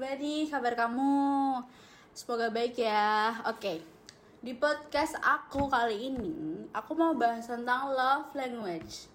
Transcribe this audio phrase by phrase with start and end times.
[0.00, 1.60] everybody, kabar kamu?
[2.16, 3.36] Semoga baik ya.
[3.44, 3.84] Oke,
[4.40, 9.12] di podcast aku kali ini, aku mau bahas tentang love language.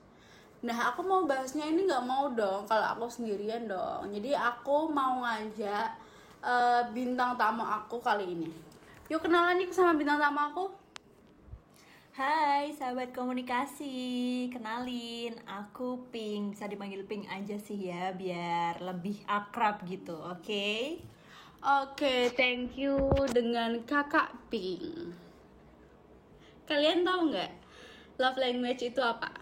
[0.62, 4.14] Nah, aku mau bahasnya ini nggak mau dong kalau aku sendirian dong.
[4.14, 5.90] Jadi aku mau ngajak
[6.46, 8.54] eh, bintang tamu aku kali ini.
[9.10, 10.66] Yuk kenalan nih sama bintang tamu aku.
[12.16, 19.84] Hai sahabat komunikasi, kenalin aku Pink, bisa dipanggil Pink aja sih ya biar lebih akrab
[19.84, 20.96] gitu, oke?
[21.60, 22.96] Oke, thank you
[23.36, 25.12] dengan kakak Pink.
[26.64, 27.52] Kalian tahu nggak
[28.16, 29.36] love language itu apa?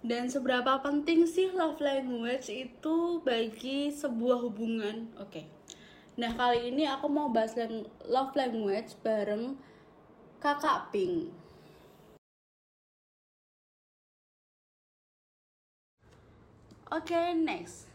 [0.00, 5.12] Dan seberapa penting sih love language itu bagi sebuah hubungan?
[5.20, 5.44] Oke.
[6.16, 7.52] Nah, kali ini aku mau bahas
[8.08, 9.73] love language bareng
[10.44, 11.32] kakak Pink.
[16.92, 17.88] Oke, next.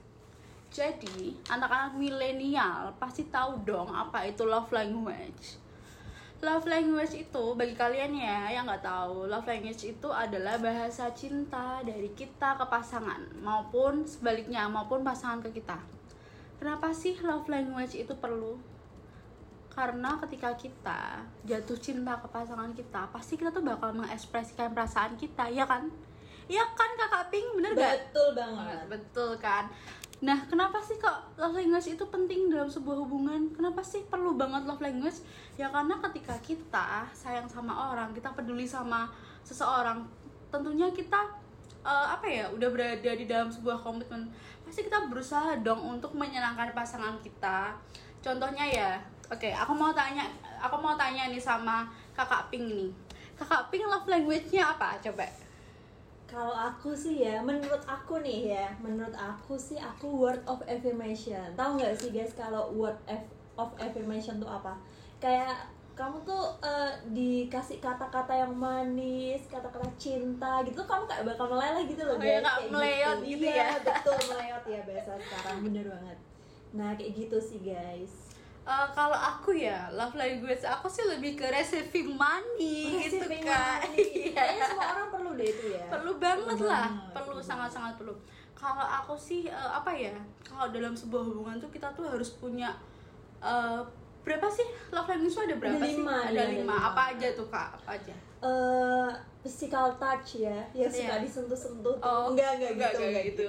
[0.74, 5.62] Jadi, anak-anak milenial pasti tahu dong apa itu love language.
[6.42, 11.86] Love language itu bagi kalian ya yang nggak tahu, love language itu adalah bahasa cinta
[11.86, 15.78] dari kita ke pasangan maupun sebaliknya maupun pasangan ke kita.
[16.58, 18.58] Kenapa sih love language itu perlu?
[19.80, 25.48] Karena ketika kita jatuh cinta ke pasangan kita, pasti kita tuh bakal mengekspresikan perasaan kita,
[25.48, 25.88] ya kan?
[26.52, 28.12] Iya kan kakak Pink, bener gak?
[28.12, 28.78] Betul banget.
[28.92, 29.72] Betul kan.
[30.20, 33.56] Nah, kenapa sih kok love language itu penting dalam sebuah hubungan?
[33.56, 35.24] Kenapa sih perlu banget love language?
[35.56, 39.08] Ya karena ketika kita sayang sama orang, kita peduli sama
[39.48, 40.04] seseorang,
[40.52, 41.24] tentunya kita
[41.88, 44.28] eh, apa ya, udah berada di dalam sebuah komitmen.
[44.68, 47.80] Pasti kita berusaha dong untuk menyenangkan pasangan kita.
[48.20, 50.26] Contohnya ya, oke, aku mau tanya,
[50.58, 52.92] aku mau tanya nih sama Kakak Pink nih.
[53.34, 54.98] Kakak Pink love language-nya apa?
[55.00, 55.26] Coba.
[56.26, 61.42] Kalau aku sih ya, menurut aku nih ya, menurut aku sih aku word of affirmation.
[61.56, 64.78] Tahu nggak sih guys kalau word of- of affirmation tuh apa?
[65.18, 65.58] Kayak
[65.98, 72.06] kamu tuh eh, dikasih kata-kata yang manis, kata-kata cinta gitu, kamu kayak bakal meleleh gitu
[72.06, 72.46] Oh loh iya, guys.
[72.46, 73.70] Kak, kayak meleyot gitu Iya, ya.
[73.82, 76.18] betul meleyot ya bahasa sekarang bener banget.
[76.72, 78.29] Nah kayak gitu sih guys.
[78.70, 83.82] Eh, kalau aku ya love language aku sih lebih ke receiving money gitu Receiving kak
[83.82, 84.06] money.
[84.22, 84.34] Iya.
[84.38, 85.86] Kayaknya semua orang perlu deh itu ya.
[85.90, 88.14] perlu banget lah banget, perlu perlu sangat sangat perlu
[88.54, 92.70] kalau aku sih eh, apa ya kalau dalam sebuah hubungan tuh kita tuh harus punya
[93.42, 93.82] eh,
[94.20, 96.76] berapa sih love language ada berapa Ada sih lima, ada ada lima lima.
[96.86, 99.10] apa aja tuh kak apa aja eh
[99.40, 101.24] physical touch ya yang suka Iya.
[101.24, 102.06] disentuh-sentuh tuh.
[102.06, 103.48] Oh, enggak enggak enggak, gitu enggak enggak gitu.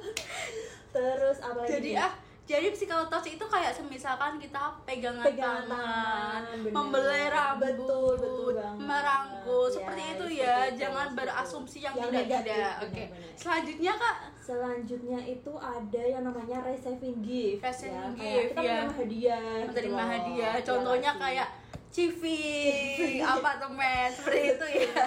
[0.94, 2.12] terus apa lagi jadi ah
[2.44, 8.50] jadi physical touch itu kayak semisalkan kita pegangan, Pegangan tangan, tangan, membelai rambut, Betul, betul
[8.54, 8.84] banget.
[8.84, 10.56] merangkul, Ya, seperti itu seperti ya.
[10.62, 12.74] itu, Jangan berasumsi yang, Yang tidak negatif, tidak.
[12.76, 12.92] Oke.
[13.02, 13.32] benar-benar.
[13.34, 18.22] Selanjutnya kak, selanjutnya itu ada yang namanya receiving gift Receiving ya.
[18.34, 18.68] Gift, kita ya.
[18.78, 20.06] menerima hadiah gitu menerima loh.
[20.06, 20.52] hadiah.
[20.52, 21.20] Ya Contohnya sih?
[21.20, 21.48] kayak
[21.90, 25.06] civing, apartemen, seperti itu ya.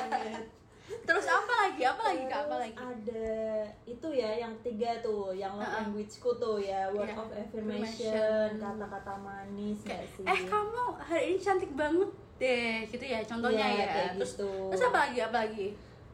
[0.87, 1.81] Terus apa lagi?
[1.83, 2.39] Apa lagi kak?
[2.45, 2.75] Apa lagi?
[2.75, 3.27] ada
[3.83, 5.83] itu ya yang tiga tuh yang love Uh-uh.
[5.83, 8.47] languageku tuh ya word Iya, of affirmation.
[8.57, 13.19] kata-kata manis Kayak, nggak sih eh kamu hari ini cantik banget deh, gitu ya.
[13.21, 13.87] Contohnya Iya, ya.
[13.89, 14.51] kayak terus, gitu.
[14.69, 15.19] terus apa lagi?
[15.21, 15.67] Apa lagi?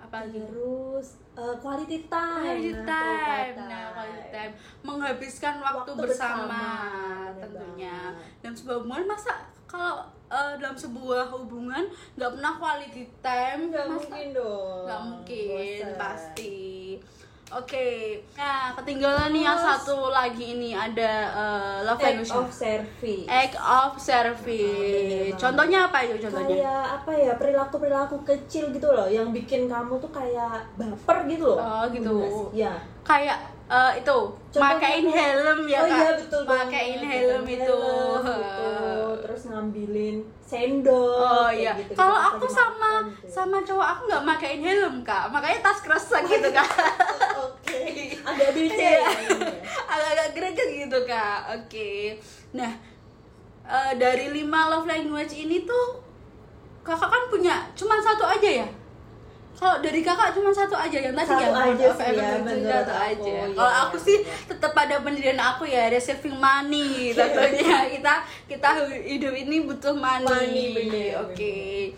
[0.04, 0.38] Apa lagi?
[0.38, 2.44] Terus eh, quality time.
[2.44, 4.54] Quality Nah, time, nah quality time.
[4.82, 7.98] menghabiskan waktu, Waktu bersama, bersama, tentunya.
[8.12, 8.40] banget.
[8.40, 9.34] Dalam sebuah hubungan masa
[9.66, 9.96] kalau
[10.28, 11.84] eh, dalam sebuah hubungan
[12.14, 14.84] nggak pernah quality time, Nggak mungkin dong.
[14.86, 15.48] nggak mungkin
[15.82, 15.96] Bosen.
[15.98, 16.58] pasti.
[17.50, 17.90] Oke,
[18.34, 22.34] nah ketinggalan nih yang satu lagi ini ada eh, love Act language.
[22.34, 23.28] of service.
[23.28, 25.30] Act of service.
[25.30, 25.38] banget.
[25.38, 26.56] Contohnya apa itu contohnya?
[26.56, 31.46] Kayak apa ya perilaku perilaku kecil gitu loh yang bikin kamu tuh kayak baper gitu
[31.46, 31.60] loh.
[31.60, 32.10] Oh, gitu.
[32.10, 32.48] Bener nggak sih?
[32.58, 32.74] Ya.
[33.04, 34.18] Kayak eh, itu
[34.50, 35.94] Contohnya makain helm ya oh kak?
[35.94, 36.42] iya betul.
[36.44, 37.78] Makain helm Pakai itu.
[37.78, 39.22] helm gitu.
[39.24, 41.18] Terus ngambilin sendok.
[41.18, 41.74] Oh iya.
[41.76, 43.26] gitu, Kalau aku sama gitu.
[43.26, 46.70] sama cowok aku nggak makain helm kak, makanya tas kresek gitu kak.
[47.34, 47.82] Oke.
[48.22, 48.92] Agak beda Iya.
[48.94, 49.10] ya.
[49.10, 49.52] ini ya.
[49.84, 50.70] Agak-agak greget
[51.52, 52.20] Oke.
[52.56, 52.72] Nah
[53.64, 56.00] eh, dari lima love language ini tuh
[56.84, 58.68] kakak kan punya cuman satu aja ya?
[59.54, 63.06] Kalau dari kakak cuma satu aja yang tadi Satu ya, aja sih ya, satu aku,
[63.06, 63.32] aja.
[63.32, 64.18] iya, Kalau aku sih
[64.50, 68.14] tetap pada pendirian aku ya receiving money tentunya kita
[68.50, 68.70] kita
[69.06, 70.26] hidup ini butuh money.
[70.28, 71.94] Money, bener, Oke.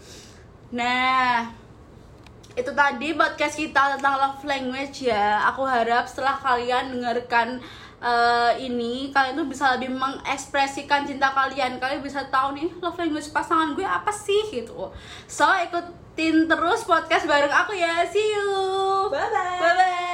[0.76, 1.48] Nah,
[2.60, 5.40] itu tadi podcast kita tentang love language ya.
[5.56, 7.64] Aku harap setelah kalian dengarkan
[8.02, 11.78] eh, ini, kalian tuh bisa lebih mengekspresikan cinta kalian.
[11.80, 14.92] Kalian bisa tahu nih love language pasangan gue apa sih gitu.
[15.28, 18.04] So ikutin terus podcast bareng aku ya.
[18.08, 18.52] See you.
[19.12, 19.60] Bye bye.
[19.62, 20.05] Bye bye.